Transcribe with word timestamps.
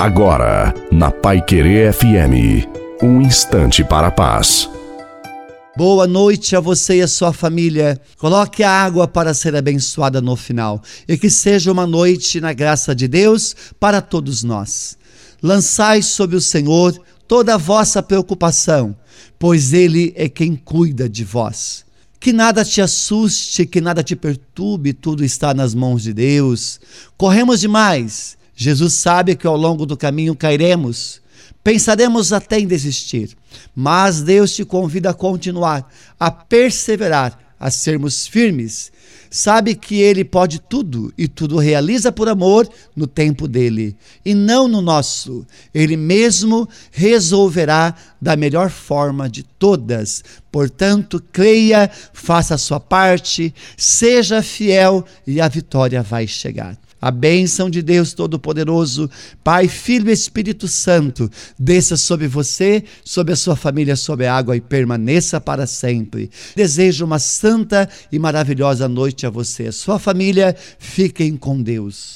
Agora, 0.00 0.72
na 0.90 1.10
Pai 1.10 1.44
Querer 1.44 1.92
FM, 1.92 2.66
um 3.02 3.20
instante 3.20 3.84
para 3.84 4.06
a 4.06 4.10
paz. 4.10 4.66
Boa 5.76 6.06
noite 6.06 6.56
a 6.56 6.60
você 6.60 6.96
e 6.96 7.02
a 7.02 7.06
sua 7.06 7.34
família. 7.34 8.00
Coloque 8.16 8.62
a 8.62 8.70
água 8.70 9.06
para 9.06 9.34
ser 9.34 9.54
abençoada 9.54 10.18
no 10.22 10.36
final 10.36 10.80
e 11.06 11.18
que 11.18 11.28
seja 11.28 11.70
uma 11.70 11.86
noite 11.86 12.40
na 12.40 12.54
graça 12.54 12.94
de 12.94 13.06
Deus 13.06 13.54
para 13.78 14.00
todos 14.00 14.42
nós. 14.42 14.96
Lançai 15.42 16.00
sobre 16.00 16.34
o 16.34 16.40
Senhor 16.40 16.98
toda 17.28 17.56
a 17.56 17.58
vossa 17.58 18.02
preocupação, 18.02 18.96
pois 19.38 19.74
Ele 19.74 20.14
é 20.16 20.30
quem 20.30 20.56
cuida 20.56 21.10
de 21.10 21.24
vós. 21.24 21.84
Que 22.18 22.32
nada 22.32 22.64
te 22.64 22.80
assuste, 22.80 23.66
que 23.66 23.82
nada 23.82 24.02
te 24.02 24.16
perturbe, 24.16 24.94
tudo 24.94 25.22
está 25.22 25.52
nas 25.52 25.74
mãos 25.74 26.02
de 26.02 26.14
Deus. 26.14 26.80
Corremos 27.18 27.60
demais 27.60 28.39
Jesus 28.62 28.92
sabe 28.92 29.36
que 29.36 29.46
ao 29.46 29.56
longo 29.56 29.86
do 29.86 29.96
caminho 29.96 30.36
cairemos, 30.36 31.22
pensaremos 31.64 32.30
até 32.30 32.60
em 32.60 32.66
desistir, 32.66 33.34
mas 33.74 34.20
Deus 34.20 34.54
te 34.54 34.66
convida 34.66 35.08
a 35.08 35.14
continuar, 35.14 35.90
a 36.20 36.30
perseverar, 36.30 37.54
a 37.58 37.70
sermos 37.70 38.26
firmes. 38.26 38.92
Sabe 39.30 39.74
que 39.74 40.00
Ele 40.00 40.24
pode 40.24 40.60
tudo 40.60 41.12
e 41.16 41.28
tudo 41.28 41.58
realiza 41.58 42.10
por 42.10 42.28
amor 42.28 42.68
no 42.96 43.06
tempo 43.06 43.46
dele 43.46 43.96
e 44.24 44.34
não 44.34 44.66
no 44.66 44.82
nosso. 44.82 45.46
Ele 45.72 45.96
mesmo 45.96 46.68
resolverá 46.90 47.94
da 48.20 48.36
melhor 48.36 48.70
forma 48.70 49.28
de 49.28 49.42
todas. 49.42 50.22
Portanto, 50.50 51.22
creia, 51.32 51.90
faça 52.12 52.54
a 52.54 52.58
sua 52.58 52.80
parte, 52.80 53.54
seja 53.76 54.42
fiel 54.42 55.04
e 55.26 55.40
a 55.40 55.48
vitória 55.48 56.02
vai 56.02 56.26
chegar. 56.26 56.76
A 57.00 57.10
bênção 57.10 57.70
de 57.70 57.80
Deus 57.80 58.12
Todo-Poderoso, 58.12 59.08
Pai, 59.42 59.68
Filho 59.68 60.10
e 60.10 60.12
Espírito 60.12 60.68
Santo, 60.68 61.30
desça 61.58 61.96
sobre 61.96 62.28
você, 62.28 62.84
sobre 63.02 63.32
a 63.32 63.36
sua 63.36 63.56
família, 63.56 63.96
sobre 63.96 64.26
a 64.26 64.36
água 64.36 64.54
e 64.54 64.60
permaneça 64.60 65.40
para 65.40 65.66
sempre. 65.66 66.30
Desejo 66.54 67.06
uma 67.06 67.18
santa 67.18 67.88
e 68.12 68.18
maravilhosa 68.18 68.86
noite 68.86 68.99
a 69.26 69.30
você 69.30 69.64
e 69.64 69.68
a 69.68 69.72
sua 69.72 69.98
família. 69.98 70.54
Fiquem 70.78 71.36
com 71.36 71.62
Deus. 71.62 72.08